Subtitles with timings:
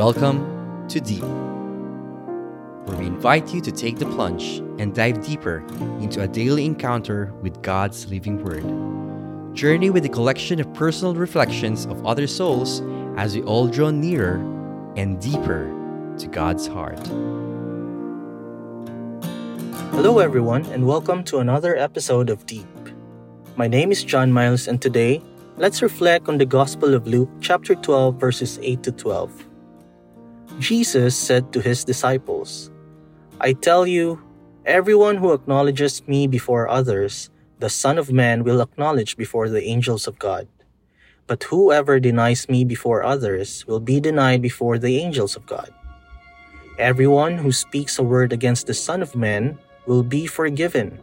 [0.00, 1.22] Welcome to Deep,
[2.86, 5.58] where we invite you to take the plunge and dive deeper
[6.00, 8.64] into a daily encounter with God's living Word.
[9.54, 12.80] Journey with a collection of personal reflections of other souls
[13.18, 14.36] as we all draw nearer
[14.96, 15.68] and deeper
[16.16, 17.06] to God's heart.
[19.92, 22.66] Hello, everyone, and welcome to another episode of Deep.
[23.56, 25.22] My name is John Miles, and today,
[25.58, 29.49] let's reflect on the Gospel of Luke, chapter 12, verses 8 to 12.
[30.58, 32.70] Jesus said to his disciples,
[33.40, 34.20] I tell you,
[34.66, 40.06] everyone who acknowledges me before others, the Son of Man will acknowledge before the angels
[40.06, 40.48] of God.
[41.26, 45.70] But whoever denies me before others will be denied before the angels of God.
[46.78, 50.98] Everyone who speaks a word against the Son of Man will be forgiven.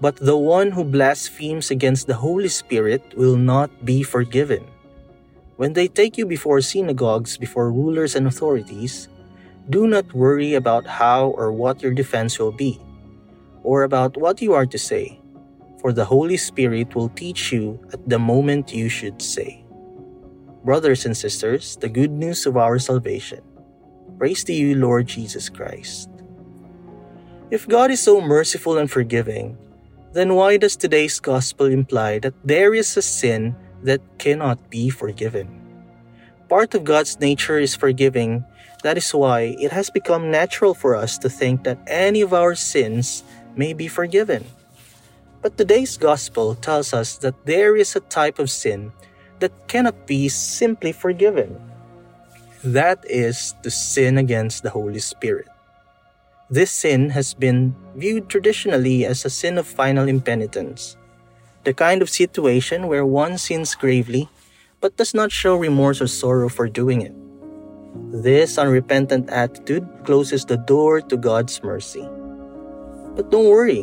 [0.00, 4.64] But the one who blasphemes against the Holy Spirit will not be forgiven.
[5.62, 9.06] When they take you before synagogues, before rulers and authorities,
[9.70, 12.82] do not worry about how or what your defense will be,
[13.62, 15.22] or about what you are to say,
[15.78, 19.62] for the Holy Spirit will teach you at the moment you should say.
[20.66, 23.38] Brothers and sisters, the good news of our salvation.
[24.18, 26.10] Praise to you, Lord Jesus Christ.
[27.54, 29.56] If God is so merciful and forgiving,
[30.10, 35.48] then why does today's gospel imply that there is a sin that cannot be forgiven.
[36.48, 38.44] Part of God's nature is forgiving.
[38.82, 42.54] That is why it has become natural for us to think that any of our
[42.54, 43.22] sins
[43.56, 44.44] may be forgiven.
[45.40, 48.92] But today's gospel tells us that there is a type of sin
[49.40, 51.58] that cannot be simply forgiven.
[52.62, 55.48] That is to sin against the Holy Spirit.
[56.48, 60.96] This sin has been viewed traditionally as a sin of final impenitence
[61.64, 64.28] the kind of situation where one sins gravely
[64.80, 67.14] but does not show remorse or sorrow for doing it.
[68.10, 72.02] This unrepentant attitude closes the door to God's mercy.
[73.14, 73.82] But don't worry,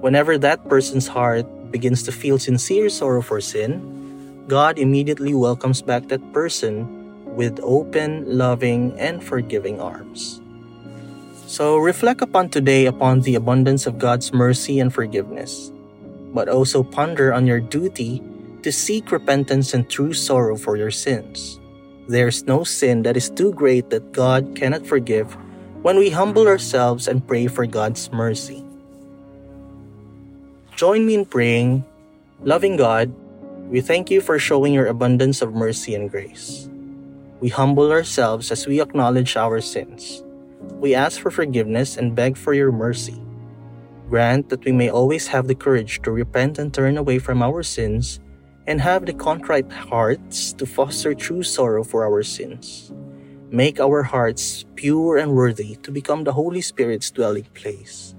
[0.00, 6.08] whenever that person's heart begins to feel sincere sorrow for sin, God immediately welcomes back
[6.08, 6.88] that person
[7.36, 10.40] with open, loving, and forgiving arms.
[11.46, 15.72] So reflect upon today upon the abundance of God's mercy and forgiveness
[16.32, 18.22] but also ponder on your duty
[18.62, 21.60] to seek repentance and true sorrow for your sins.
[22.08, 25.36] There's no sin that is too great that God cannot forgive
[25.82, 28.64] when we humble ourselves and pray for God's mercy.
[30.74, 31.84] Join me in praying,
[32.42, 33.12] loving God,
[33.72, 36.68] we thank you for showing your abundance of mercy and grace.
[37.40, 40.22] We humble ourselves as we acknowledge our sins.
[40.76, 43.16] We ask for forgiveness and beg for your mercy.
[44.12, 47.64] Grant that we may always have the courage to repent and turn away from our
[47.64, 48.20] sins,
[48.68, 52.92] and have the contrite hearts to foster true sorrow for our sins.
[53.48, 58.12] Make our hearts pure and worthy to become the Holy Spirit's dwelling place.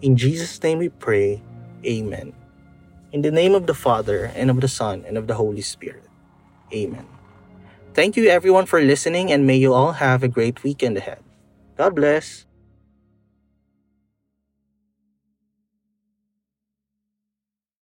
[0.00, 1.44] In Jesus' name we pray.
[1.84, 2.32] Amen.
[3.12, 6.08] In the name of the Father, and of the Son, and of the Holy Spirit.
[6.72, 7.04] Amen.
[7.92, 11.20] Thank you everyone for listening, and may you all have a great weekend ahead.
[11.76, 12.48] God bless.